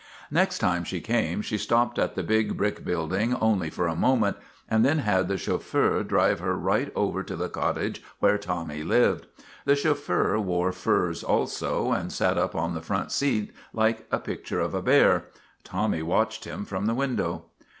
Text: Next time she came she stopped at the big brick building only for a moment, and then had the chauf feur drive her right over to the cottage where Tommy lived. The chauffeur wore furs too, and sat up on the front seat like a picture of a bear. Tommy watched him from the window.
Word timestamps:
Next 0.31 0.57
time 0.57 0.83
she 0.83 0.99
came 0.99 1.43
she 1.43 1.59
stopped 1.59 1.99
at 1.99 2.15
the 2.15 2.23
big 2.23 2.57
brick 2.57 2.83
building 2.83 3.35
only 3.35 3.69
for 3.69 3.85
a 3.87 3.95
moment, 3.95 4.35
and 4.67 4.83
then 4.83 4.97
had 4.97 5.27
the 5.27 5.37
chauf 5.37 5.63
feur 5.63 6.01
drive 6.01 6.39
her 6.39 6.57
right 6.57 6.91
over 6.95 7.21
to 7.21 7.35
the 7.35 7.49
cottage 7.49 8.01
where 8.17 8.39
Tommy 8.39 8.81
lived. 8.81 9.27
The 9.65 9.75
chauffeur 9.75 10.39
wore 10.39 10.71
furs 10.71 11.23
too, 11.23 11.91
and 11.91 12.11
sat 12.11 12.39
up 12.39 12.55
on 12.55 12.73
the 12.73 12.81
front 12.81 13.11
seat 13.11 13.51
like 13.73 14.07
a 14.11 14.17
picture 14.17 14.59
of 14.59 14.73
a 14.73 14.81
bear. 14.81 15.25
Tommy 15.63 16.01
watched 16.01 16.45
him 16.45 16.65
from 16.65 16.87
the 16.87 16.95
window. 16.95 17.45